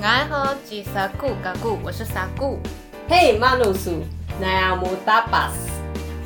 [0.00, 2.60] 爱喝吉萨固嘎固，我是萨固。
[3.08, 4.04] 嘿，马鲁苏，
[4.40, 5.68] 奈阿姆达巴斯。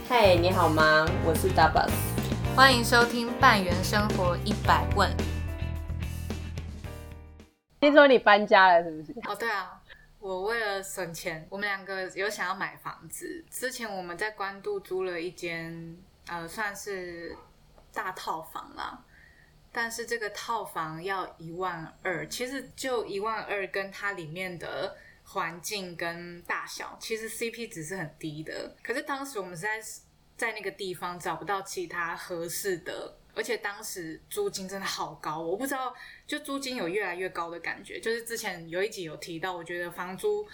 [0.08, 1.06] 嘿，你好吗？
[1.25, 1.93] 我是达巴斯。
[2.54, 5.11] 欢迎收听半圆生活一百问。
[7.80, 9.13] 听说你搬家了，是不是？
[9.27, 9.81] 哦，对啊，
[10.21, 13.43] 我为了省钱，我们两个有想要买房子。
[13.51, 15.97] 之前我们在关渡租了一间，
[16.29, 17.34] 呃，算是
[17.91, 19.01] 大套房啦。
[19.75, 24.95] 但是这个套房要一万二，其实就一万二，跟它里面的
[25.25, 28.77] 环境跟大小，其实 CP 值是很低的。
[28.83, 29.80] 可是当时我们在
[30.37, 35.95] 在那个地方找不到其他合适的，而且当时租金真的好高，我不知道
[36.27, 37.99] 就租金有越来越高的感觉。
[37.99, 40.47] 就是之前有一集有提到，我觉得房租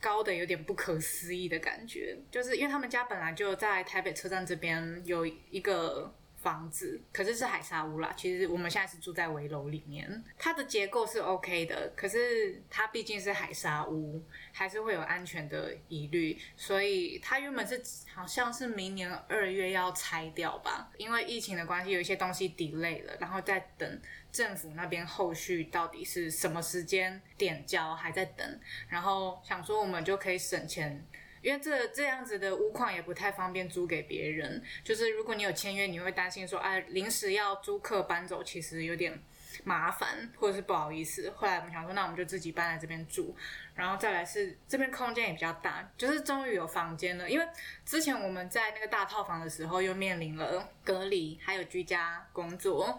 [0.00, 6.12] 高的有点不可思议的感觉，就是因为他们家本来就在台北车站这边有一个。
[6.44, 14.22] 房子可是是海沙屋啦，其实我们现在是住在围楼里面，它的结构是 OK 的，可是它毕竟是海沙屋，
[14.52, 17.82] 还是会有安全的疑虑，所以它原本是
[18.14, 31.02] 好像是明年二月要拆掉吧，因为疫情的关系，有一些东西 delay 了，然后再等政府那边后续到底是什么时间点交，还在等，然后想说我们就可以省钱。
[31.44, 39.22] 因为这这样子的屋况也不太方便租给别人，就是如果你有签约，你会担心说，哎，临时要租客搬走，其实有点
[39.62, 41.30] 麻烦，或者是不好意思。
[41.36, 43.36] 后来我们想说，那我们就自己搬来这边住，
[43.74, 47.28] 然后再来是这边空间也比较大，就是终于有房间了。
[47.28, 47.46] 因为
[47.84, 52.98] 之前我们在那个大套房的时候，又面临了隔离，还有居家工作，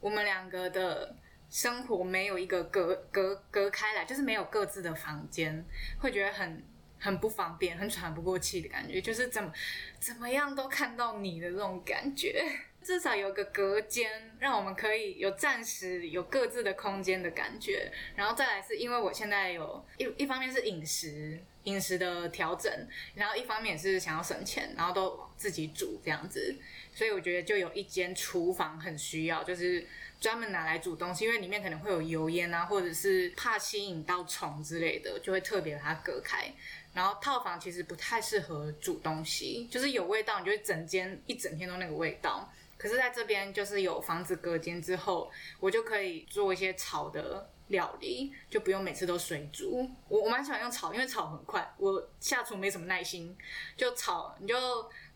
[0.00, 1.16] 我们两个的
[1.48, 5.64] 生活没有一个隔隔隔开来，就是没有各自的房间，
[5.98, 6.62] 会觉得很。
[7.06, 9.52] 很不方便，很喘不过气的感觉，就是怎么
[10.00, 12.44] 怎么样都看到你的这种感觉。
[12.82, 17.90] 至少有个隔间，让我们可以有暂时有各自的空间的感觉。
[18.14, 22.72] 然后再来是因为我现在有一一方面是饮食饮食的调整，
[23.14, 26.56] 然后一方面是想要省钱，然后都自己煮这样子，
[26.94, 29.84] 所以我觉得就有一间厨房很需要，就是
[30.20, 36.54] 专门拿来煮东西，因为里面可能会有油烟啊，或者是怕吸引到虫之类的，就会特别把它隔开。
[36.96, 42.50] 然后套房其实不太适合煮东西，就是有味道，你就会整间一整天都那个味道。
[42.78, 45.30] 可是在这边就是有房子隔间之后，
[45.60, 49.86] 我就可以做一些炒的料理，就不用每次都水煮。
[50.08, 53.36] 我我蛮喜欢用炒，因为炒很快，我下厨没什么耐心，
[53.76, 54.54] 就炒你就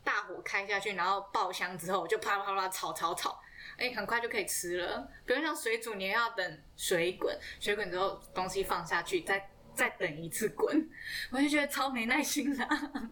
[0.05, 3.41] 大火开下去，然后爆香之后就啪啪啪炒炒炒，
[3.79, 5.11] 哎，很快就可以吃了。
[5.25, 9.50] 比如像水煮，你要等水滚，水滚之后东西放下去再。
[9.75, 10.89] 再等一次滚，
[11.31, 12.65] 我就觉得超没耐心的。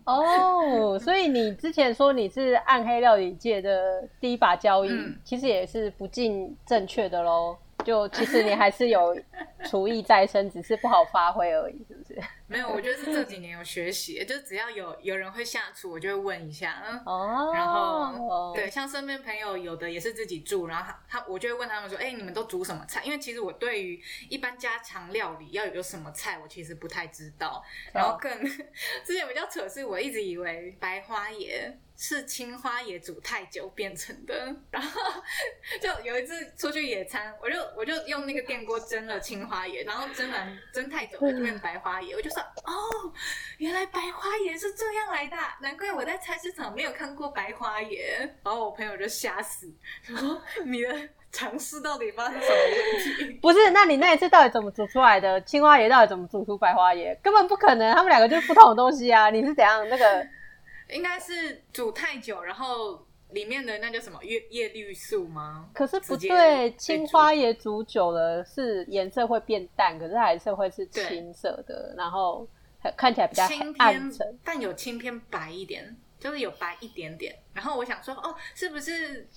[0.04, 4.90] 哦， 所以你之前说你是暗黑料理界的第一把交椅，
[5.24, 7.56] 其实也是不尽正确的喽。
[7.84, 9.16] 就其实你还是有
[9.64, 11.86] 厨艺在身，只是不好发挥而已？
[12.50, 17.02] 没有，我觉得是这几年有学习，就只要有有人会下厨，我就会问一下。
[17.04, 27.62] 哦，然后对，像身边朋友有的也是自己住，然后他他我就会问他们说：“哎，你们都煮什么菜？”因为其实我对于一般家常料理要有什么菜，我其实不太知道。
[27.92, 28.32] 然后更
[29.04, 31.74] 之前比较扯是，我一直以为白花椰。
[32.00, 35.00] 是青花也煮太久变成的，然后
[35.82, 43.12] 就有一次出去野餐，我就我就用那个电锅蒸了青花椰，然后蒸完蒸太久了就变白花椰，我就说哦，
[43.56, 49.66] 原来白花椰是这样来的，难怪我在菜市场没有看过白花椰，然后我朋友就吓死，
[50.04, 53.38] 说你的尝试到底发生什么问题？
[53.42, 55.40] 不是，那你那一次到底怎么煮出来的？
[55.40, 57.18] 青花椰到底怎么煮出白花椰？
[57.20, 59.30] 根本不可能，他们两个就是不同的东西啊！
[59.30, 60.24] 你是怎样那个？
[60.90, 65.68] 应该是煮太久，然后里面的那叫什么叶叶绿素吗？
[65.74, 72.48] 可是不对，青花也煮久了是颜色会变淡，可是还是会是青色的，然后
[72.96, 73.44] 看起来比较
[73.78, 77.36] 暗沉，但有青偏白一点，就是有白一点点。
[77.52, 79.28] 然后我想说，哦，是不是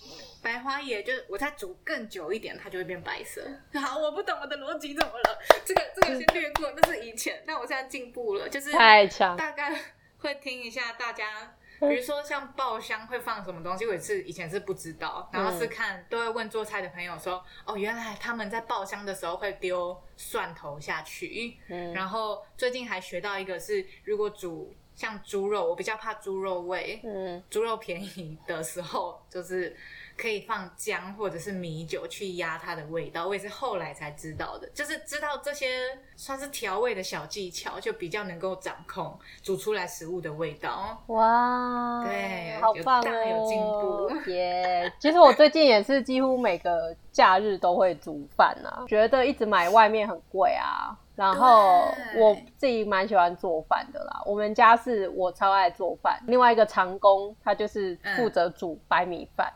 [0.42, 1.04] 白花椰？
[1.04, 3.42] 就是我再煮更久一点，它就会变白色。
[3.78, 5.40] 好，我不懂我的逻辑怎么了？
[5.66, 9.78] 这个这个先略过，那是以前，但我现在进步了，就是太强，大概。
[10.22, 21.58] 会听一下大家，比如说像爆香会放什么东西，我是以前是不知道，然后是看都会问做菜的朋友说，哦，原来他们在爆香的时候会丢蒜头下去，
[21.94, 29.76] 然后最近还学到一个是，如果煮像猪肉，我比较怕猪肉味，嗯，猪肉便宜的时候就是。
[30.22, 41.02] 可以放姜或者是米酒去压它的味道，我也是后来才知道的，就是知道这些算是调味的小技巧，就比较能够掌控煮出来食物的味道。
[41.08, 44.94] 哇，对，好棒哦，有进步 耶！
[45.00, 50.96] 其实我最近也是几乎每个假日都会煮饭啊，觉得一直买外面很贵啊。
[51.14, 51.84] 然后
[52.16, 54.22] 我自己蛮喜欢做饭的啦。
[54.26, 59.52] 我们家是我超爱做饭，另外一个长工他就是负责煮白米饭，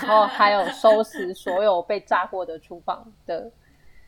[0.00, 3.50] 然后还有收拾所有被炸过的厨房的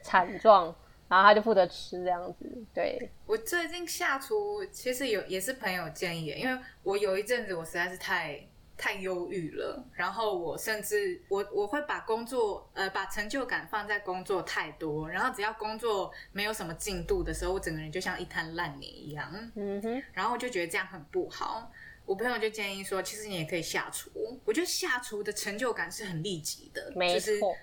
[0.02, 0.74] 惨状，
[1.08, 2.64] 然后他就负责吃这样子。
[2.74, 8.46] 对我最近下厨其实有也是朋友建议，因为我有一阵子我实在是太。
[8.78, 19.32] 太忧郁了，然后我甚至我我会把工作呃把成就感放在工作太多，然后只要工作没有什么进度的时候，我整个人就像一滩烂泥一样。
[19.54, 21.72] 嗯哼，然后我就觉得这样很不好。
[22.06, 24.10] 我朋友就建议说，其实你也可以下厨。
[24.44, 27.54] 我觉得下厨的成就感是很立即的，没错。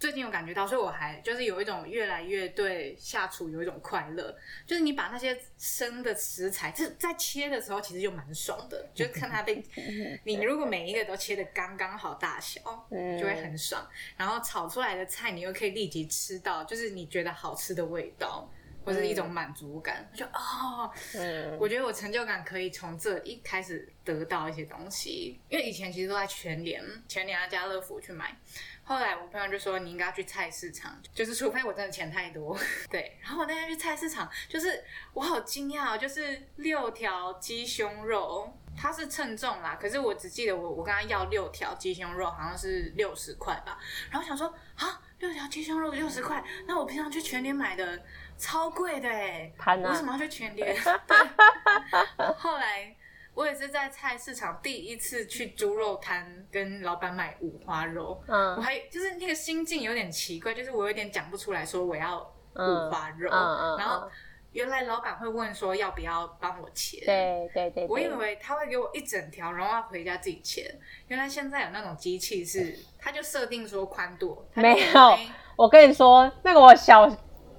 [0.00, 9.64] 最近有感觉到，所以我还就是有一种越来越对下厨有一种快乐，就是你把那些生的食材，这在切的时候其实就蛮爽的，就看它被
[10.26, 12.60] 你如果每一个都切的刚刚好大小，
[12.90, 13.88] 就会很爽。
[14.16, 18.50] 然后炒出来的菜，你又可以立即吃到，就是你觉得好吃的味道，
[18.84, 20.08] 或者一种满足感。
[20.14, 20.90] 就哦，
[21.58, 28.36] 我觉得我成就感可以从这一开始得到一些东西，因为以前其实都在全联、全联啊、家乐福去买。
[28.84, 32.58] 后来我朋友就说你应该要去菜市场，就是除非我真的钱太多，
[32.90, 33.16] 对。
[33.22, 34.82] 然后我那天去菜市场，就是
[35.14, 43.78] 我好惊讶，就是六条鸡胸肉，它是称重啦，可是我只记得我我跟他要六条鸡胸肉，好像是六十块吧。
[44.10, 48.02] 然后想说啊，六条鸡胸肉六十块，那我平常去全联买的
[48.42, 50.76] 超贵的哎，为什么要去全联？
[52.36, 52.96] 后来。
[53.34, 62.18] 我也是在菜市场第一次去猪肉摊跟老板买五花肉，嗯，我还就是那个心境有点奇怪，就是我有点讲不出来说我要
[62.54, 63.30] 五花肉，
[63.78, 64.06] 然后
[64.52, 70.70] 原来老板会问说要不要帮我切，对对对，我以为他会给我一整条，然后要回家自己切，
[71.08, 75.18] 原来现在有那种机器是，他就设定说宽度，没有，
[75.56, 77.08] 我跟你说那个我小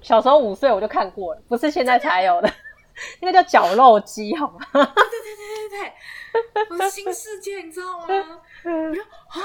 [0.04, 2.48] 小时候五岁我就看过了，不是现在才有的。
[3.20, 4.58] 那个叫绞肉机，好吗？
[4.72, 4.88] 对对
[5.36, 5.92] 对对
[6.68, 8.06] 对，我新世界，你知道吗？
[8.06, 9.40] 我说啊，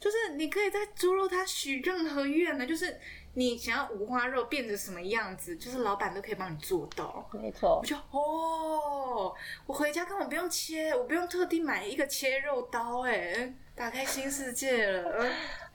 [0.00, 2.98] 就是你可以在猪肉它许任何愿呢，就是
[3.34, 7.28] 你想要五花肉变成什么样子，就是老板都可以帮你做到。
[7.32, 9.34] 没错，我就哦，
[9.66, 15.26] 我回家根本不用切，我不用特地买一个切肉刀，哎，打开新世界了。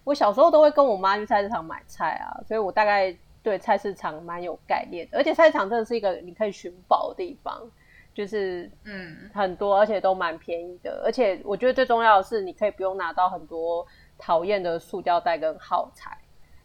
[0.03, 3.15] 我小时候都会跟我妈去菜市场买菜啊，所以我大概。
[3.43, 7.61] 对菜市场蛮有概念，而且菜市场真的是一个你可以寻宝的地方，
[8.13, 11.03] 就是嗯很多，而且都蛮便宜的。
[11.05, 13.85] 而且我觉得最重要的是，你可以不用拿到很多
[14.17, 16.17] 讨厌的塑胶袋跟耗材。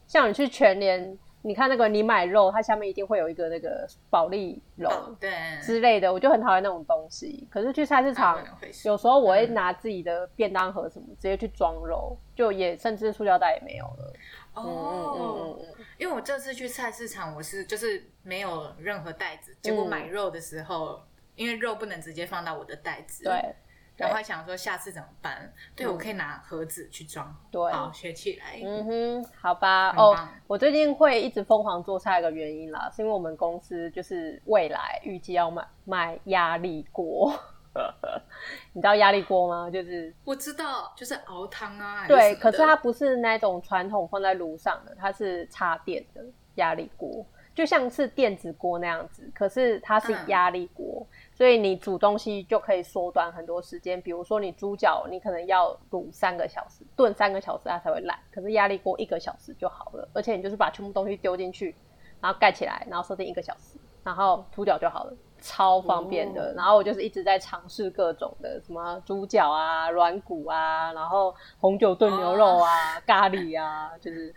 [0.07, 4.91] 像你去全联，你看那个你买肉，它下面一定会有一个那个保利龙
[5.21, 5.31] 对
[5.61, 7.47] 之类的，我就很讨厌那种东西。
[7.51, 8.43] 可是去菜市场，
[8.85, 14.13] 有时候我会拿自己的便当盒什么直接去装肉，就也甚至塑胶袋也没有了。
[14.63, 15.59] 哦，
[15.99, 21.03] 因为我这次去菜市场，我是就是没有任何袋子，结果买肉的时候，
[21.35, 23.55] 因为肉不能直接放到我的袋子，对，
[23.97, 25.53] 然后想说下次怎么办？
[25.75, 28.61] 对我可以拿盒子去装，对，好学起来。
[28.65, 29.95] 嗯哼，好吧。
[29.97, 30.17] 哦，
[30.47, 37.33] 我最近会一直疯狂做菜的原因啦，是因为我们公司就是未来预计要买卖压力锅。
[38.73, 39.71] 你知道压力锅吗？
[39.71, 42.07] 就是我知道，就是熬汤啊。
[42.07, 46.25] 对，可是它不是那种传统放在炉上的，它是插电的
[46.57, 47.25] 压力锅，
[47.55, 49.31] 就像是电子锅那样子。
[49.35, 54.01] 可是它是压力锅，所以你煮东西就可以缩短很多时间。
[54.03, 58.19] 比如说你猪脚，你可能要卤三个小时，炖三个小时它才会烂。
[58.33, 61.75] 可是压力锅一个小时就好了，而且你就是把全部东西丢进去，
[62.21, 65.13] 然后盖起来，然后设定一个小时，然后煮脚就好了。
[65.41, 74.35] 超方便的，然后我就是一直在尝试各种的，什么猪脚啊、软骨啊，然后红酒炖牛肉啊、 咖喱啊，就是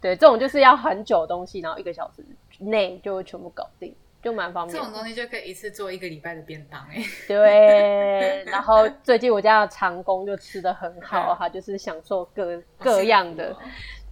[0.00, 2.24] 对这种就是要很久的东西，然后一个小时
[2.58, 4.76] 内就会全部搞定，就蛮方便。
[4.76, 7.02] 这种东西就可以一次做一个礼拜的便当哎。
[7.26, 13.56] 对，然后最近我家的长工就吃的很好， 他就是享受各各样的。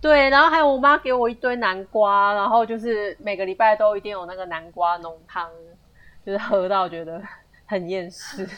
[0.00, 5.50] 对，然后还有我妈给我一堆南瓜，然后就是每个礼拜都一定有那个南瓜浓汤。
[6.24, 7.22] 就是喝到觉得
[7.66, 8.48] 很厌世。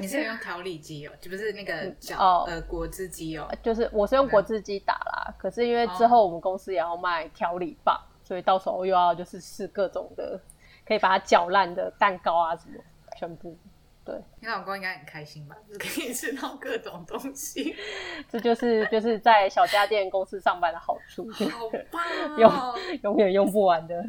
[0.00, 3.48] 你是用调理机哦，就不是那个叫呃果汁机哦。
[3.62, 10.40] 就是我是用果汁机打啦，可是因为之后我们公司也要卖调理棒，所以到时候又要就是试各种的
[10.86, 12.74] 可以把它搅烂的蛋糕啊什么，
[13.16, 13.56] 全部
[14.04, 15.56] 对，你老公应该很开心吧？
[15.66, 17.74] 就是可以吃到各种东西，
[18.30, 22.02] 这就是就是在小家电公司上班的好处，好棒
[22.38, 22.74] 永哦！
[23.02, 24.02] 永远用不完的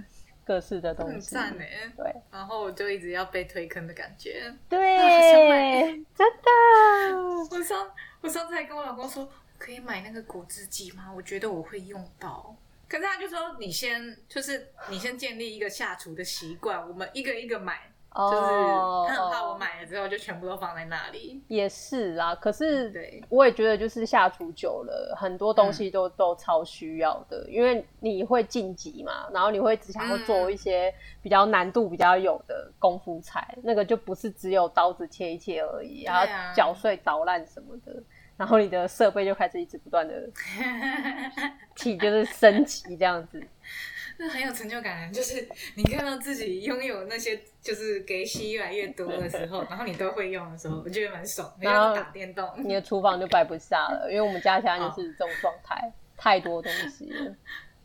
[0.49, 1.13] 各式的东西。
[1.13, 1.93] 很赞哎。
[1.95, 4.51] 对然后我就一直要被推坑的感觉。
[4.67, 5.81] 对， 想买
[6.15, 7.19] 真的。
[7.55, 7.91] 我上
[8.21, 9.29] 我上次还跟我老公说，
[9.59, 11.13] 可以买那个果汁机吗？
[11.15, 12.55] 我觉得我会用到。
[12.87, 17.88] 可是他就说，你先就是你先建立一个下厨的习惯，我们一个一个买。
[18.15, 21.41] 就是哦，他很怕我买了之后就全部都放在那里。
[21.47, 36.25] 也是啊，可是对，我也觉得就是下厨久了，很多东西都、都超需要的，因为你会晋级嘛，然后你会只想要做一些比较难度比较有的功夫菜，那个就不是只有刀子切一切而已，然后
[36.55, 37.95] 搅碎捣烂什么的，
[38.35, 40.27] 然后你的设备就开始一直不断的
[41.75, 43.41] 提，就是升级这样子。
[44.21, 51.49] 那很有成就感，啊就是你看到自己拥有那些就是给息越来越多的时候，然后你都会用的时候，我觉得蛮爽。
[51.61, 57.33] 然后然后打电动，你的厨房就摆不下了，因为我们家现在就是这种状态，太多东西了，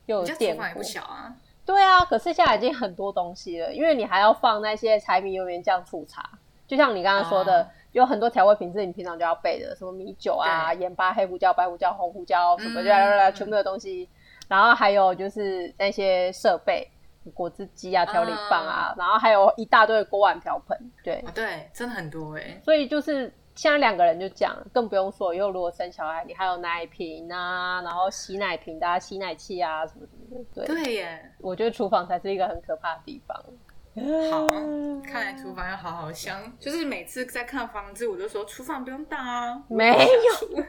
[0.07, 0.83] 又有电锅厨房也不。
[0.83, 1.33] 小啊。
[1.65, 6.29] 对啊，可是现在已经很多东西了，因为你还要放那些柴米油盐酱醋茶，
[6.67, 14.09] 就像你刚刚说的，哦有很多调味品是你平常就要备的，什么米酒啊、对盐巴、黑胡椒、白胡椒、红胡椒什么嗯的，啦啦啦全部的东西。
[14.49, 16.87] 然后还有就是那些设备，
[17.33, 22.61] 果汁机啊、调理棒啊，然后还有一大堆锅碗瓢盆，对，啊，对，真的很多哎。
[22.63, 33.37] 所以就是现在两个人就讲，更不用说以后如果生小孩，你还有奶瓶啊，然后洗奶瓶的、啊、洗奶器啊什么什么的，对，对耶，我觉得厨房才是一个很可怕的地方。
[34.31, 34.47] 好，
[35.07, 36.41] 看来厨房要好好想。
[36.59, 40.65] 就是每次在看房子，我就说厨房不用大啊，没有，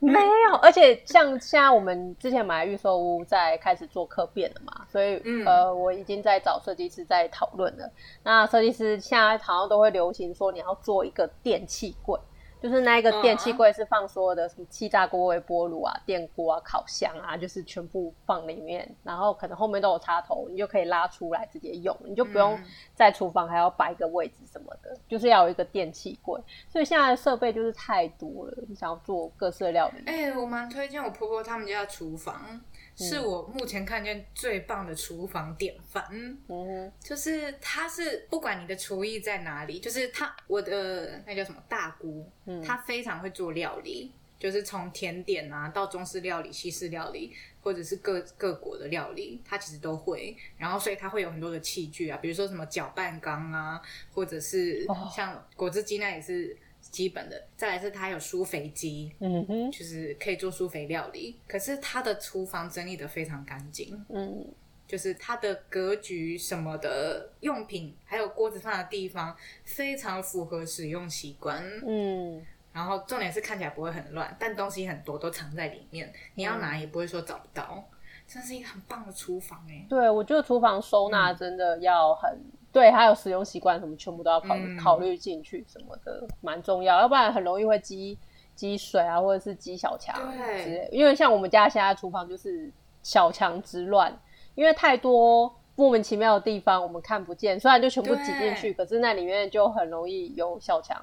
[0.00, 5.44] 没有，而且像现在我们之前买预售屋在开始做客变了嘛，所以、嗯。
[5.46, 7.90] 呃，我已经在找设计师在讨论了。
[8.22, 12.18] 那设计师现在好像都会流行说你要做一个电器柜，
[12.66, 22.64] 就是那一个电器柜是放所有的什么气炸锅、微波炉啊、电锅啊、烤箱啊，就是全部放里面，然后可能后面都有插头，你就可以拉出来直接用，你就不用嗯。
[22.92, 26.40] 在厨房还要摆一个位置什么的，就是要有一个电器柜。
[26.68, 32.60] 所以现在的设备就是太多了，你想要做各色料理，哎、我蛮推荐我婆婆他们家的厨房，
[32.96, 36.02] 是我目前看见最棒的厨房典范。
[36.10, 50.36] 嗯哼，就是他是不管你的厨艺在哪里，就是他我的那叫什么大姑，嗯她非常会做料理，就是从甜点啊到中式料理、西式料理，或者是各各国的料理，她其实都会。
[50.56, 53.80] 然后所以她会有很多的器具啊，比如说什么搅拌缸啊，
[54.14, 56.56] 或者是哦像果汁机那也是
[56.90, 57.42] 基本的。
[57.56, 64.04] 再来是它有疏肥机，嗯哼，就是可以做疏肥料理，可是它的厨房整理的非常干净。
[64.08, 64.46] 嗯
[64.86, 71.60] 就是它的格局什么的用品，还有锅子放的地方，非常符合使用习惯。
[71.84, 72.40] 嗯，
[72.72, 77.84] 然后重点是看起来不会很乱，但东西很多都藏在里面，你要拿也不会说找不到。
[78.28, 82.38] 真是一个很棒的厨房哎、对，我觉得厨房收纳嗯真的要很。
[82.76, 88.18] 对，还有使用习惯什么，全部都要考考虑进去，什么的蛮重要，要不然很容易会积
[88.54, 90.86] 积水啊，或者是积小强之类。
[90.92, 92.70] 因为像我们家现在厨房就是
[93.02, 94.14] 小强之乱，
[94.54, 101.02] 因为太多莫名其妙的地方我们看不见，虽然就全部挤进去，可是那里面就很容易有小强。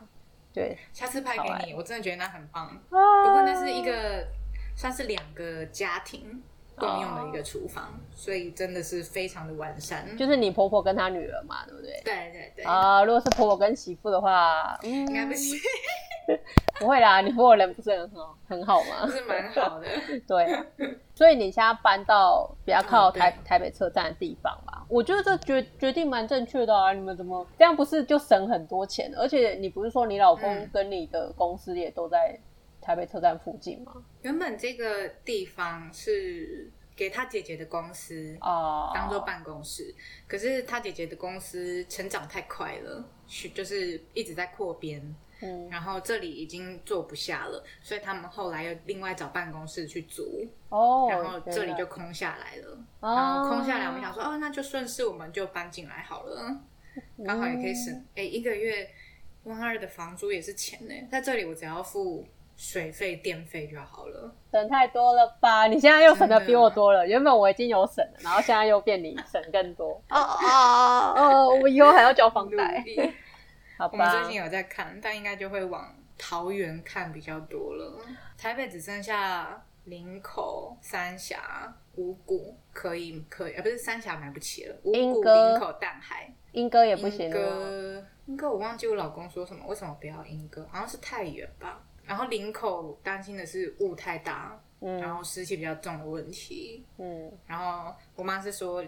[0.53, 2.69] 对，下次拍好给你，我真的觉得那很棒。
[2.87, 4.27] 不不过那是一个
[4.75, 6.43] 算是两个家庭
[6.75, 10.05] 共用的一个厨房，所以真的是非常的完善。
[10.17, 12.01] 就是你婆婆跟她女儿嘛，对不对？
[12.03, 15.57] 对对对，啊、如果是婆婆跟媳妇的话，嗯， 应该不行，
[16.79, 19.07] 不会啦，你婆婆人不是很好，很好吗？
[19.11, 19.87] 是蛮好的。
[20.27, 20.65] 对啊，
[21.15, 26.91] 所以你现在搬到比较靠台、嗯台北车站的地方吧，我觉得这决决定蛮正确的啊！
[26.93, 29.11] 你们怎么这样不是就省很多钱？
[29.15, 32.39] 而且你不是说你老公嗯跟你的公司也都在
[32.83, 34.03] 台北车站附近嘛？
[34.21, 39.95] 原本这个地方是给他姐姐的公司啊、当做办公室，
[40.27, 45.01] 可是他姐姐的公司成长太快了，是就是一直在扩编，
[45.41, 45.69] 嗯。
[45.69, 52.77] 然后这里已经坐不下了，所以他们后来又另外找办公室去租，哦，然后这里就空下来了。
[52.99, 56.61] 哦然后空下来，我们想说，哦，那就顺势我们就搬进来好了，
[57.25, 58.87] 刚好也可以省，哎、一个月
[59.45, 62.25] 万二的房租也是钱呢，在这里我只要付
[62.55, 64.33] 水费、电费就好了。
[64.51, 65.67] 省太多了吧？
[65.67, 69.91] 你现在又省的比我多了，原本我已经有省了，然后现在又变你省更多。
[70.09, 72.83] 哦哦哦，我以后还要交房努贷，
[73.77, 74.31] 好吧我们最？
[74.31, 77.99] 近有在看，但应该就会往桃园看比较多了。
[78.37, 86.31] 台北只剩下林口、三峡、五股可以可以，呃，不是三峡买不起了，五股、林口、淡海。
[86.51, 87.35] 英哥也不行莺了。
[87.35, 90.67] 歌莺歌我忘记我老公说什么，为什么不要莺歌？
[90.71, 91.81] 好像是太远吧。
[92.05, 96.83] 然后林口担心的是雾太大，然后湿气比较重的问题。
[96.97, 98.83] 嗯，然后我妈是说，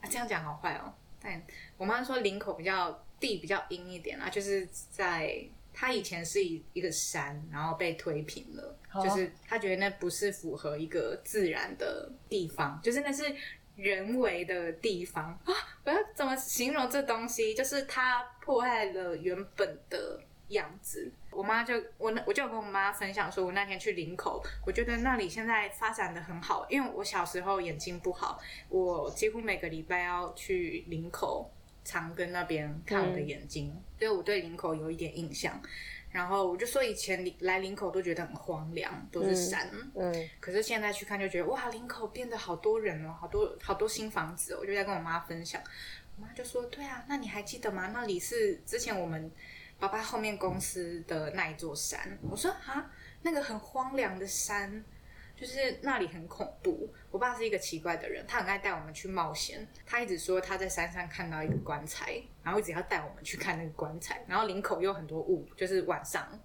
[0.00, 0.92] 啊这样讲好坏哦。
[1.20, 1.42] 但
[1.76, 13.24] 我妈说林口比较地比较阴一点啊，就是在它以前是一一个山，然后被推平了，就是她觉得那不是符合一个自然的地方，就是那是
[13.76, 15.52] 人为的地方啊。
[15.84, 17.52] 我要怎么形容这东西？
[17.52, 20.20] 就是它破坏了原本的。
[20.50, 31.50] 样子，我妈就我那我就跟我妈分享说，我那天去林口，我觉得那里现在发展的很好，因为我小时候眼睛不好，我几乎每个礼拜要去林口
[31.84, 35.60] 长庚那边看我的眼睛，所以我对林口有一点印象。
[36.10, 45.62] 然后我就说以前来林口都觉得很荒凉，都是山，嗯，可是现在去看就觉得哇，林口变得好多人哦，好多好多新房子哦，我就在跟我妈分享，
[46.16, 47.92] 我妈就说对啊，那你还记得吗？
[47.94, 49.30] 那里是之前我们。
[49.80, 54.84] 爸爸后面公司的那一座山，我说啊，那个很荒凉的山，
[55.34, 56.92] 就是那里很恐怖。
[57.10, 59.66] 我爸是一个奇怪的人，他很爱带我们去冒险。
[59.86, 64.22] 他一直说他在山上看到一个棺材，然后一直要带我们去看那个棺材。
[64.28, 66.38] 然后林口又很多雾，就是晚上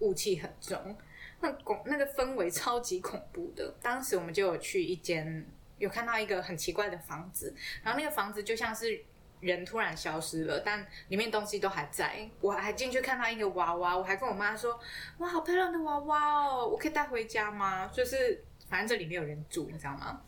[0.00, 0.94] 雾气很重，
[1.40, 3.74] 那恐那个氛围超级恐怖的。
[3.80, 5.46] 当时我们就有去一间，
[5.78, 9.02] 有看到一个很奇怪的房子，然后那个房子就像是。
[9.42, 12.26] 人突然消失了，但里面东西都还在。
[12.40, 14.80] 我还进去看到一个娃娃，我还跟我妈说
[15.18, 20.22] ：“哇，好漂亮的娃娃哦，我可以带回家吗？”就是反正这里没有人住，你知道吗？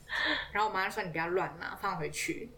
[0.52, 2.50] 然后我妈说：“你不要乱拿，放回去。”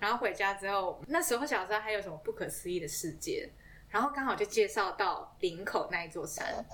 [0.00, 3.50] 然后回家之后，那时候小时候还有什么不可思议的世界？
[3.88, 6.64] 然后刚好就介绍到林口那一座山，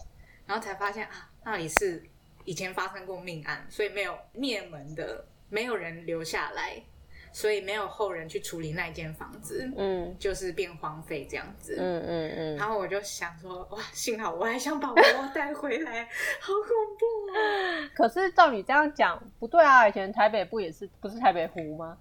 [0.47, 2.03] 然后才发现啊，那里是
[2.45, 6.83] 以前发生过命案，所以没有灭门的，没有人留下来。
[7.33, 12.57] 所以没有后人去处理那间房子，嗯，就是变荒废这样子，嗯嗯嗯。
[12.57, 16.05] 然后我就想说，哇，幸好我还想把娃娃带回来，
[16.41, 16.69] 好恐
[16.99, 17.91] 怖啊！
[17.95, 21.97] 可是照你这样讲，不对啊，以前台北不也是不是台北湖吗？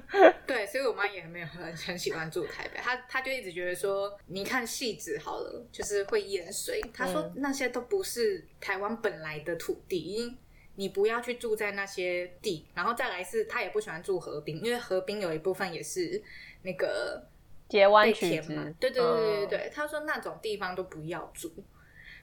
[0.46, 6.80] 对，所以我妈也没有很很喜欢住台北，她她就一直觉得说，你看戏子好了，就是会淹水。
[6.92, 10.36] 她说那些都不是台湾本来的土地。
[10.74, 16.22] 你不要去住在那些地，然后再来是，他也不喜欢住河滨，因为河滨有一部分也是
[16.62, 17.22] 那个
[17.68, 18.72] 结湾区嘛。
[18.80, 19.04] 对对对
[19.46, 21.52] 对对他说那种地方都不要住。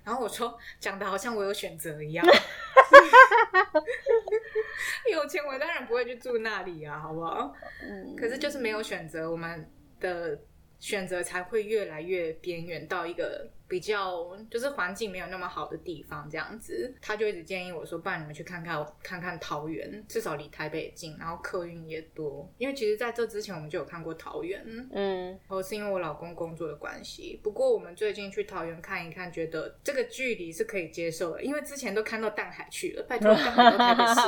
[0.04, 2.26] 然后我说讲的好像我有选择一样，
[5.12, 7.54] 有钱我当然不会去住那里啊，好不好？
[7.84, 8.16] 嗯。
[8.16, 9.70] 可是就是没有选择，我们
[10.00, 10.40] 的
[10.80, 13.52] 选择才会越来越边缘到一个。
[13.70, 22.52] 比较就是环境没有那么好的地方，这样子，他就一直建议我说：“不然你们去看看看看桃园，至少离台北近，然后客运也多。
[22.58, 27.40] 因为其实在这之前我们就有看过桃园，嗯，然后是因为我老公工作的关系。
[27.44, 34.20] 不过我们最近去桃园看一看，觉得这个距离是可以接受的，因为之前都看到淡海去了，拜托淡海都台北市，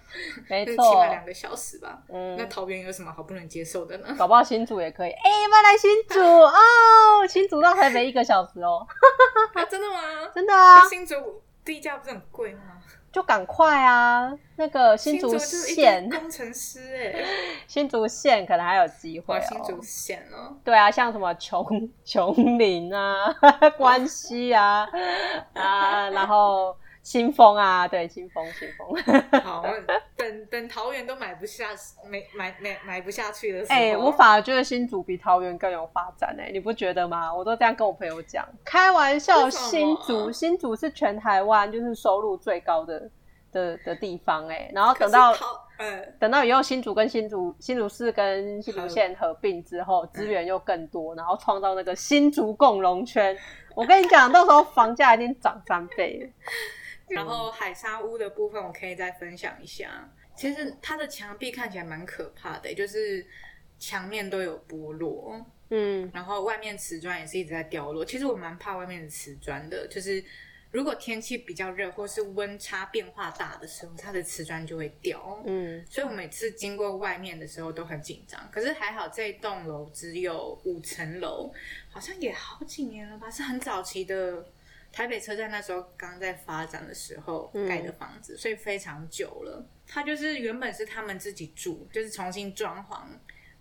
[0.48, 2.02] 没错，起码两个小时吧。
[2.08, 4.14] 嗯，那桃园有什么好不能接受的呢？
[4.16, 5.10] 搞不好新竹也可以。
[5.10, 8.85] 哎，要来新竹哦，新竹到台北一个小时哦。
[9.54, 10.28] 啊，真的吗？
[10.34, 10.84] 真的啊！
[10.88, 12.60] 新竹地价不是很贵吗？
[13.12, 14.32] 就赶快啊！
[14.56, 17.24] 那个新竹县工程师哎，
[17.66, 19.40] 新竹县可能还有机会哦。
[19.48, 21.64] 新竹县哦，对啊，像什么琼
[22.04, 23.32] 琼林啊、
[23.78, 24.86] 关西啊
[25.54, 26.76] 啊，然后。
[27.06, 29.40] 新丰啊，对，新丰，新丰。
[29.40, 29.64] 好，
[30.16, 31.66] 等等，桃园都买不下，
[32.04, 37.32] 没买买买不下去的时候，哎，我反而觉得新竹比桃园更有发展哎，你不觉得吗？
[37.32, 43.08] 我都这样跟我朋友讲，开玩笑，新竹，新竹是全台湾就是收入最高的
[43.52, 45.32] 的的地方哎，然后等到，
[46.18, 53.38] 等到以后新竹跟新竹新竹市跟新竹县合并之后，资源又更多，然后创造那个新竹共荣圈，
[53.76, 56.32] 我跟你讲，到时候房价一定涨三倍。
[57.08, 60.12] 然后海沙屋的部分，我可以再分享一下。
[60.34, 63.24] 其实它的墙壁看起来蛮可怕的，就是
[63.78, 65.40] 墙面都有剥落，
[65.70, 68.04] 嗯，然后外面瓷砖也是一直在掉落。
[68.04, 70.22] 其实我蛮怕外面的瓷砖的，就是
[70.72, 75.82] 如果天气比较热或是温差变化大的时候，它的瓷砖就会掉，嗯。
[75.88, 78.38] 所以我每次经过外面的时候都很紧张。
[78.52, 81.50] 可是还好，这一栋楼只有五层楼，
[81.88, 84.44] 好像也好几年了吧，是很早期的。
[84.92, 89.66] 台北车站那时候刚在发展的时候盖的房子，所以非常久了。
[89.86, 93.06] 它就是原本是他们自己住，就是重新装潢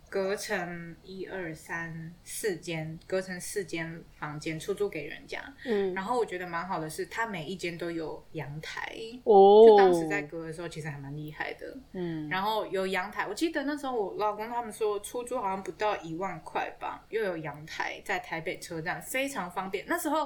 [0.09, 5.41] 隔成一二三四间，隔成四间房间出租给人家。
[5.65, 8.95] 嗯，然后我觉得蛮好的是，它每一间都有阳台。
[9.25, 11.77] 哦，就当时在隔的时候，其实还蛮厉害的。
[11.91, 19.85] 嗯，然后有阳台，我记得那时候我老公他们说出租好像不到一万块吧，又有阳台，在台北车站非常方便。
[19.87, 20.19] 那时候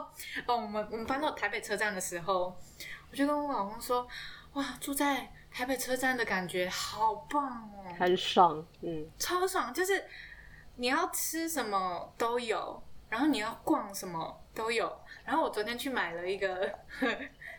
[0.45, 2.55] 哦，我们我们搬到台北车站的时候，
[3.09, 4.07] 我就跟我老公说，
[4.53, 10.03] 哇，住在台北车站的感觉好棒哦，很爽，嗯，超爽，就是
[10.75, 14.91] 你要吃什么都有，然后你要逛什么都有。
[15.25, 16.71] 然后我昨天去买了一个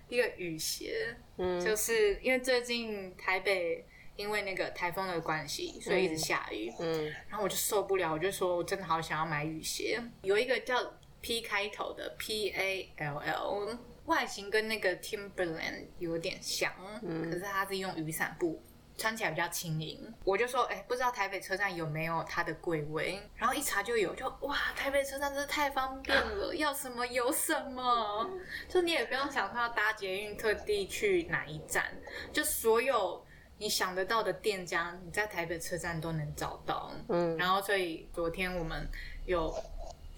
[0.09, 13.79] 一个雨鞋，嗯，就是因为最近台北因为那个台风的关系，所以一直下雨，嗯，然后我就受不了，我就说我真的好想要买雨鞋，有一个叫 P 开头的 P A L L，
[14.11, 16.71] 外形跟那个 Timberland 有点像，
[17.01, 18.61] 可是它是用雨伞布。
[18.99, 23.19] 穿起来比较轻盈，我就说，哎、不知道台北车站有没有它的柜位？
[23.35, 28.31] 然后一查就有，就哇，台北车站真是太方便了， 要什么有什么，
[28.69, 31.91] 就你也不用想说要搭捷运特地去哪一站，
[32.31, 33.25] 就所有
[33.57, 36.93] 你想得到的店家，你在台北车站都能找到。
[37.09, 38.87] 嗯，然后所以昨天我们
[39.25, 39.51] 有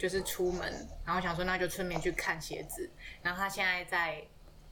[0.02, 2.90] 就是出门，然后想说那就顺便去看鞋子，
[3.22, 4.20] 然后他现在在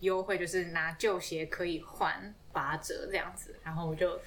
[0.01, 4.21] 优惠，就是拿旧鞋可以换八折这样子，然后我就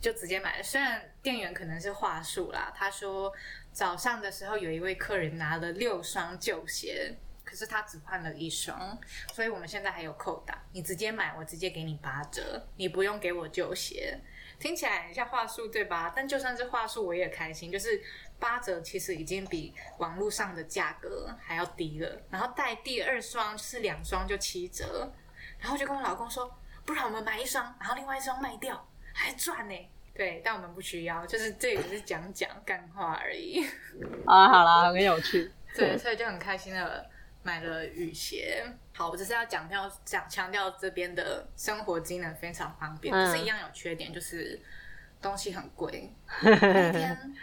[0.00, 0.62] 就直接买了。
[0.62, 3.32] 虽然店员可能是话术啦，他说
[3.72, 7.16] 早上的时候有一位客人拿了六双旧鞋。
[7.44, 8.98] 可是他只换了一双，
[9.34, 10.64] 所以我们现在还有扣打。
[10.72, 14.18] 你直接买，我直接给你八折，你不用给我旧鞋。
[14.58, 16.10] 听起来很像话术，对吧？
[16.16, 17.70] 但就算是话术，我也开心。
[17.70, 18.00] 就是
[18.42, 22.20] 八折其实已经比网络上的价格还要低了。
[22.28, 25.12] 然后带第二双是两双就七折，
[25.60, 26.52] 然后就跟我老公说，
[26.84, 29.88] 不然我们买一双，然后另外一双卖掉，还赚呢。
[30.12, 33.64] 对，但我们不需要，就是这也只是讲讲干话而已。
[34.26, 35.52] 啊，好啦，很有趣。
[35.76, 37.08] 对，所以就很开心的
[37.44, 38.62] 买了雨鞋。
[38.92, 44.60] 好，我只是要讲调讲强调这边的生活机能非常方便，嗯是一样有缺点，就是
[45.22, 46.12] 东西很贵。
[46.42, 47.34] 那天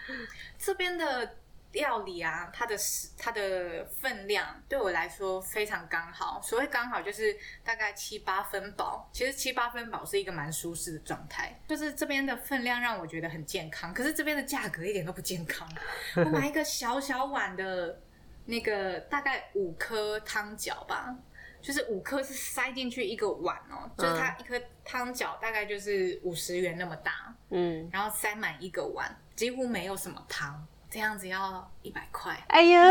[0.57, 1.37] 这边的
[1.71, 2.75] 料理啊，它的
[3.17, 6.41] 它的分量对我来说非常刚好。
[6.43, 9.09] 所谓刚好，就是大概七八分饱。
[9.13, 11.59] 其实七八分饱是一个蛮舒适的状态。
[11.67, 15.67] 就是这边的分量让我觉得很健康，可是这边的价格一点都不健康。
[16.17, 18.01] 我买一个小小碗的
[18.45, 21.15] 那个大概五颗汤饺吧。
[21.61, 32.81] 就是五颗是塞进去一个碗哦，就是它一颗汤饺大概就是五十元那么大，嗯，然后塞满一个碗，几乎没有什么汤，这样子要一百块，哎呀，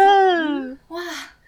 [0.89, 1.03] 哇，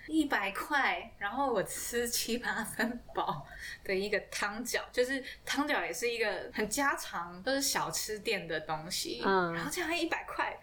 [0.06, 3.46] 一百块，然后我吃七八分饱
[3.84, 10.58] 的一个汤饺，就是汤饺也是一个很家常，都是小吃店的东西，嗯然后这样一百块。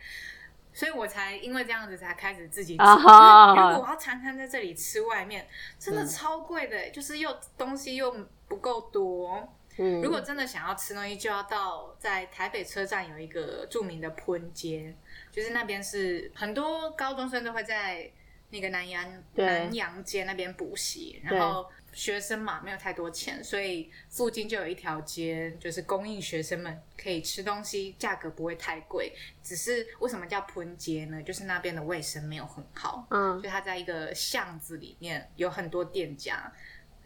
[0.74, 2.84] 所以我才因为这样子才开始自己煮。
[2.84, 5.48] 啊哈因为如果我要常常在这里吃外面，
[5.80, 8.16] 真的超贵的，就是又东西又
[8.48, 9.57] 不够多。
[9.78, 14.96] 嗯，如果真的想要吃东西，就要到在台北车站有一个著名的喷街，
[15.32, 18.12] 就是那边是很多高中生都会在
[18.50, 29.13] 那个南洋南洋街那边补习，然后学生嘛没有太多钱，所以附近就有一条街，就是供应学生们可以吃东西，价格不会太贵。
[29.44, 31.22] 只是为什么叫喷街呢？
[31.24, 36.52] 就是那边的卫生没有很好，嗯就它在一个巷子里面有很多店家，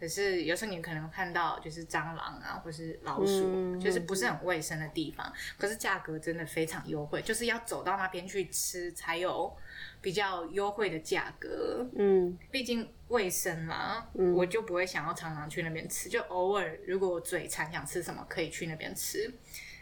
[0.02, 5.32] 可是有时候你可能看到就是蟑螂啊，或是老鼠，嗯就是不是很卫生的地方。
[5.56, 9.56] 可是价格真的非常优惠，就是要走到那边去吃才有
[10.00, 11.86] 比较优惠的价格。
[11.94, 19.32] 嗯毕竟卫生嘛，嗯我就不会想要常常去那边吃，就偶尔如果我嘴馋想吃什么，可以去那边吃。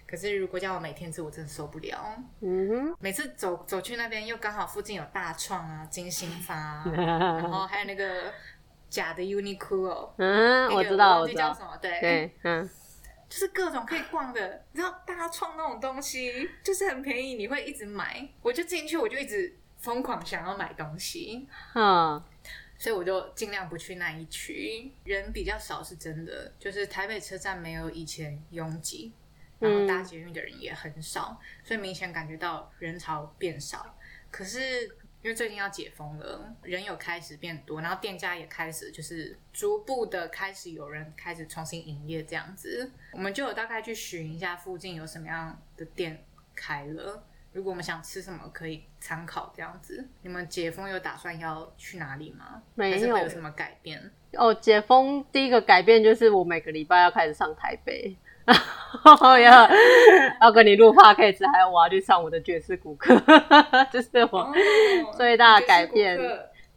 [0.06, 2.16] 可是如果叫我每天吃，我真的受不了。
[2.40, 8.24] 嗯哼，每次走走去那边，又刚好附近有大创啊、金星发 然后还有那个
[8.90, 12.68] 假的 Uniqlo，嗯，那个我知道，忘我知道，叫什么，对，对，嗯。
[13.28, 18.28] 就是各种可以逛的，你知道大创那种东西，就是很便宜，你会一直买。
[18.42, 22.20] 我就进去，我就一直疯狂想要买东西，嗯。
[22.76, 29.12] 所以我就尽量不去那一区，人比较少是真的，就是台北车站没有以前拥挤，
[29.60, 33.94] 然后搭捷运的人也很少，所以明显感觉到人潮变少。
[34.30, 34.90] 可是
[35.22, 47.22] 因为最近要解封了，人有开始变多，然后店家也开始就是逐步的开始有人开始重新营业这样子，我们就有大概去寻一下附近有什么样的店开了。
[47.52, 50.08] 如果我们想吃什么，可以参考这样子。
[50.22, 52.62] 你们解封有打算要去哪里吗？
[52.76, 54.10] 没有还是会有什么改变？
[54.34, 58.16] 哦，解封第一个改变就是我每个礼拜要开始上台北。
[59.42, 59.68] 要
[60.40, 63.14] 要跟你录 podcast，还有我要去上我的爵士骨课，
[63.92, 64.52] 这是我
[65.16, 66.18] 最大的改变。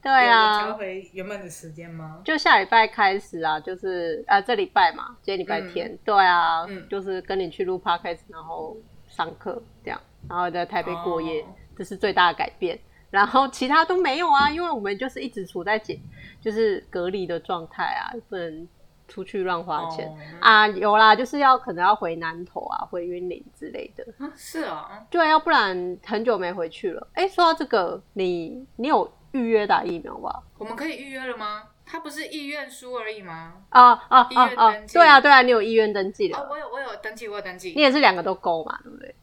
[0.01, 2.19] 对啊，调回原本的时间吗？
[2.25, 8.75] 就下礼拜开始啊，就是啊这礼拜嘛，今天礼拜天，对啊，就是跟你去录 podcast，然后
[9.07, 9.97] 上课这样，
[10.27, 11.45] 然后在台北过夜，
[11.77, 12.77] 这是最大的改变。
[13.11, 15.97] 然后其他都没有啊，因为我们就是一直处在解，
[16.41, 18.67] 就是隔离的状态啊，不能
[19.13, 20.67] 出去乱花钱啊。
[20.67, 24.03] 有啦，就是要可能要回南投啊，回云林之类的。
[24.35, 27.07] 是啊，对，要不然很久没回去了。
[27.13, 30.41] 哎，说到这个，你你有预约打疫苗吧？
[30.57, 31.69] 我们可以预约了吗？
[31.85, 33.53] 他不是意愿书而已吗？
[33.69, 34.71] 啊啊啊啊！
[34.91, 36.37] 对啊对啊，你有意愿登记的？
[36.37, 37.73] 哦，我有我有登记，我有登记。
[37.75, 39.13] 你也是两个都勾嘛，对不对？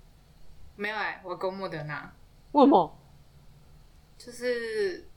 [0.77, 2.13] 没有哎，我勾莫德纳。
[2.53, 2.97] 为什么？
[4.17, 5.09] 就是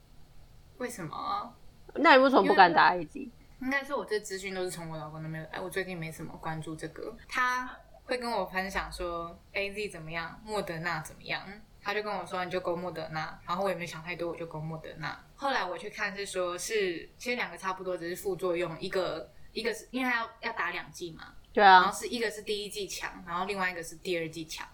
[0.78, 1.54] 为什么？
[1.96, 3.30] 那你为什么不敢打 A Z？
[3.64, 5.42] 应该是我这资讯都是从我老公那边。
[5.50, 7.68] 哎，我最近没什么关注这个，他
[8.04, 11.42] 会跟我分享说 A Z 怎么样，莫德纳怎么样。
[11.82, 13.38] 他就跟我说，你就勾莫德纳。
[13.46, 15.18] 然后我也没想太多，我就勾莫德纳。
[15.36, 21.34] 后来我去看是说，是其实两个差不多，只是副作用，一个一个是因为他要要打两剂嘛。
[21.52, 21.80] 对啊。
[21.80, 24.66] 然后是一个是第一剂强，然后另外一个是第二剂强，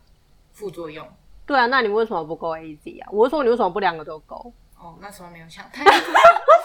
[0.52, 1.08] 副作用。
[1.46, 3.08] 对啊，那你为什么不勾 A Z 啊？
[3.12, 4.52] 我说你为什么不两个都勾？
[4.76, 5.92] 哦，那时候没有想太多。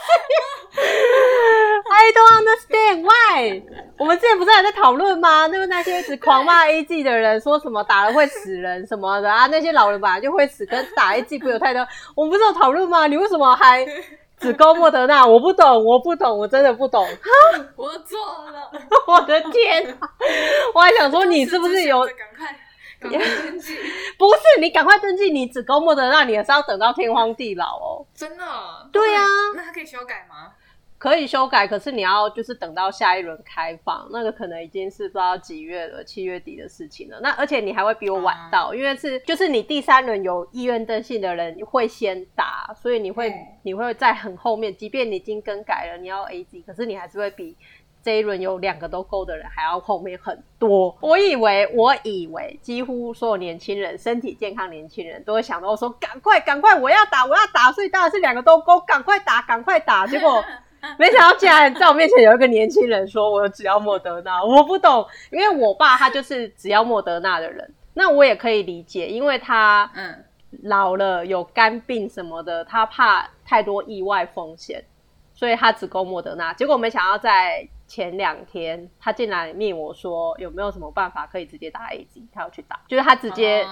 [1.87, 3.61] I don't understand why。
[3.97, 5.47] 我们之前不是还在讨论吗？
[5.47, 9.47] 那个那些只狂骂 A G 的人，说什么打了会死人什么的啊？
[9.47, 11.87] 那些老人本来就会死，跟打 A G 不有太多。
[12.15, 13.07] 我们不是有讨论吗？
[13.07, 13.85] 你为什么还
[14.39, 15.25] 只勾莫德纳？
[15.25, 17.07] 我不懂，我不懂，我真的不懂。
[17.77, 18.17] 我错
[18.51, 18.71] 了，
[19.07, 19.97] 我的天！
[20.73, 22.01] 我还想说，你是不是有？
[22.01, 22.64] 赶快。
[23.11, 23.75] 登记
[24.17, 28.05] 不是你赶快登记，你只勾莫德纳，你也是要等到天荒地老哦。
[28.13, 28.43] 真的？
[28.91, 29.21] 对呀。
[29.55, 30.53] 那它可以修改吗？
[30.97, 37.19] 可以修改，可是你要就是等到下一轮开放，那个可能已经是不知道几月了，七月底的事情了。
[37.21, 43.31] 那而且你还会比我晚到，因为是就是你第三轮有意愿登记的人会先打，所以你会
[43.63, 47.55] 你会在很后面，即便你已经更改了，你要 A G，可是你还是会比。
[48.05, 60.05] 这一轮有两个都勾的人还要后面很多，我以为我以为几乎所有年轻人身体健康年轻人都会想到说赶快赶快我要打我要打，所以当然是两个都勾，赶快打赶快打。
[60.05, 60.45] 结果
[60.99, 70.23] 没想到竟然在我面前有一个年轻人说我只要莫德纳，我不懂，因为我爸他就是只要莫德纳的人，那我也可以理解，因为他嗯
[70.61, 74.85] 老了有肝病什么的，他怕太多意外风险，
[75.33, 76.53] 所以他只勾莫德纳。
[76.53, 83.65] 结果没想到在前两天，他进来面我说有没有什么办法可以直接打 A 级他要去打，就是他直接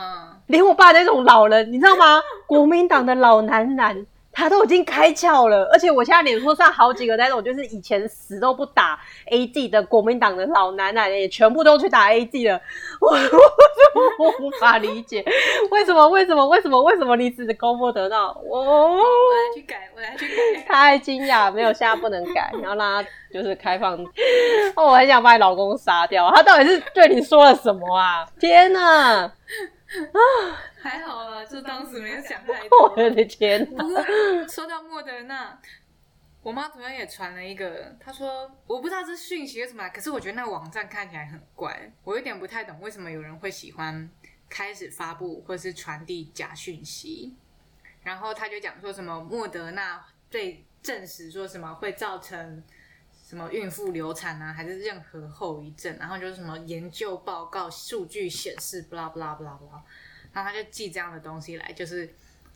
[0.47, 2.21] 连我爸那种老人，你知道吗？
[2.47, 4.05] 国民党的老男男。
[4.33, 8.99] 他都已经开窍了，而且我现在脸书上好几个那种，就是以前死都不打
[9.31, 12.59] A G 的国民党的老奶奶也全部都去打 A G 了。
[12.99, 15.23] 我 我我无法理解，
[15.69, 16.09] 为什么？
[16.09, 16.47] 为什么？
[16.47, 16.81] 为什么？
[16.81, 18.35] 为什么你只勾莫得到？
[18.43, 20.63] 我我来去改，我来去改。
[20.67, 23.95] 太惊讶，没有，现在不能改，然后让他就是开放。
[24.75, 28.25] 哦，我很想把你老公杀掉，他到底是对你说了什么啊？
[28.39, 29.31] 天哪！
[30.13, 30.19] 啊，
[30.81, 32.89] 还好啦，就当时没有想太多。
[32.95, 33.67] 我的天！
[34.49, 35.59] 说到莫德纳，
[36.41, 44.09] 我妈昨天也传了一个，她说我不知道这讯息是什么，可是我觉得那个网站看起来很怪，我有点不太懂为什么有人会喜欢
[44.49, 47.35] 开始发布或是传递假讯息。
[48.03, 52.61] 然后他就讲说什么莫德纳被证实说什么会造成
[53.33, 59.83] 什么孕妇流产啊，还是任何后遗症，然后就是什么研究报告数据显示，不啦不啦不啦不啦。
[60.31, 62.07] 然后他就寄这样的东西来，就是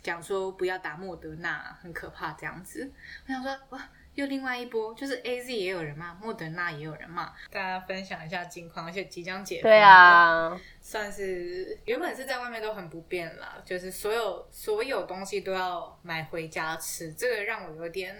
[0.03, 2.91] 讲说不要打莫德纳，很可怕这样子。
[3.25, 18.15] 我想说，哇，又另外一波，就是 A Z 也有人骂，莫德纳也有人骂，大家分享一下近况，而且即将解封，对啊，算是原本是在外面都很不便啦，就是所有所有东西都要买回家吃，这个让我有点，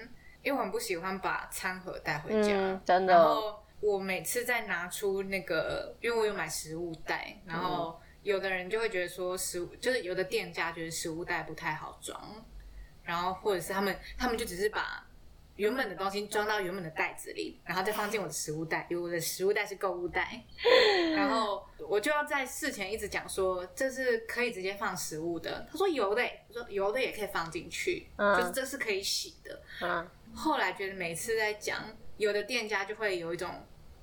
[0.47, 3.13] 因为我很不喜欢把餐盒带回家，真的。
[3.13, 7.99] 然后我每次再拿出那个，因为我有买食物袋，然后。
[8.23, 12.43] 有的人就会觉得说食物就是有的店家觉得食物袋不太好装，
[13.01, 15.01] 然后或者是他们他们就只是把
[15.55, 20.43] 原本的东西装到原本的袋子里，然后再放进我的食物袋，因为我的食物袋是购物袋，
[21.15, 25.65] 然后我就要在事前一直讲说这是可以直接放食物的。
[25.71, 29.61] 他说油的，我说油的也可以放进去，就是这是可以洗的。
[29.81, 30.05] 嗯，
[30.37, 31.83] 后来觉得每次在讲，
[32.17, 33.49] 有的店家就会有一种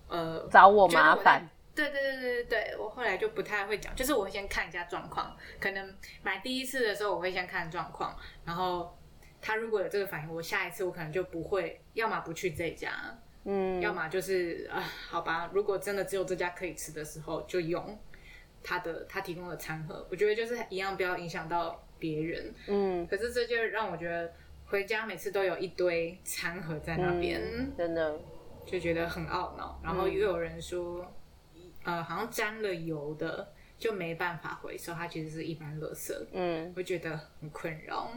[0.08, 1.48] 呃找我麻烦。
[1.74, 8.96] 对对对对对对，我后来就不太会讲，就是我会先看一下状况，可能买第一次的时候我会先看状况，然后
[9.40, 12.92] 他如果有这个反应，我下一次我可能就不会，要么不去这家，
[13.44, 17.98] 嗯，要么就是啊，好吧，如果真的只有这家可以吃的时候，就用
[18.62, 20.06] 他的他提供的餐盒。
[20.10, 22.54] 我觉得就是一样，不要影响到别人。
[22.68, 24.32] 嗯，可是这就让我觉得
[24.74, 27.40] 回家每次都有一堆餐盒在那边，
[27.76, 28.18] 真的
[28.66, 29.80] 就觉得很懊恼。
[29.84, 31.06] 然后又有人说，
[31.84, 36.12] 呃，好像沾了油的就没办法回收，它其实是一般垃圾。
[36.32, 38.10] 嗯，会觉得很困扰。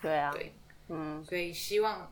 [0.00, 0.52] 对啊，对，
[0.88, 2.10] 嗯，所以希望。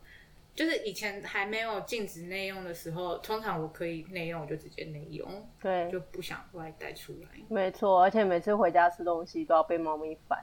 [0.53, 7.29] 就是以前还没有禁止内用的时候，通常我可以内用，我就直接内用，对，就不想外带出来。
[7.47, 10.37] 没错，而且每次回家吃东西都要被猫咪烦，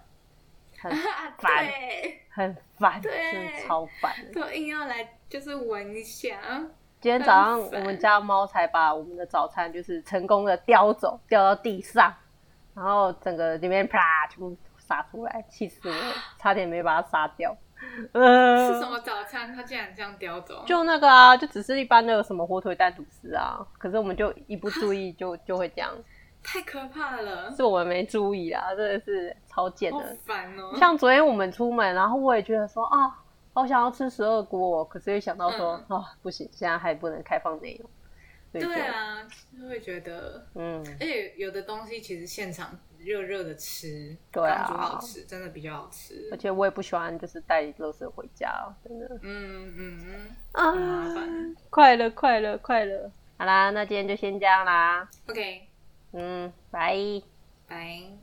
[0.80, 0.90] 很
[1.38, 1.66] 烦，
[2.30, 6.38] 很烦，对，超烦，都硬要来就是闻一下。
[7.00, 12.14] 今天早上我们家猫才把我们的早餐就是成功的叼走，掉到地上，
[12.74, 15.94] 然后整个里面啪全部洒出来，气死我，
[16.38, 17.56] 差点没把它杀掉。
[18.12, 19.54] 呃， 是什么早餐？
[19.54, 20.64] 他竟然这样叼走？
[20.66, 23.64] 就那个啊，就只是一般的什么火腿蛋吐司啊。
[23.78, 25.92] 可是我们就一不注意，就就会这样，
[26.48, 27.54] 太可怕了。
[27.54, 30.74] 是我们没注意啊，真的是超贱的，烦哦。
[30.78, 37.90] 像昨天我们出门，然后我也觉得说啊，好想要吃十二锅，可是又想到说啊，不行，现在还不能开放内容。
[38.50, 39.22] 对啊，
[39.60, 42.78] 就会觉得，嗯，而且有的东西其实现场。
[42.98, 46.28] 热热的吃，对啊，好吃，真的比较好吃。
[46.32, 48.50] 而且我也不喜欢，就是带垃圾回家，
[48.82, 49.06] 真的。
[49.22, 53.08] 嗯嗯嗯，啊，快乐快乐快乐。
[53.38, 55.08] 好啦，那今天就先这样啦。
[55.28, 55.67] OK，
[56.12, 57.22] 嗯，拜
[57.66, 58.18] 拜。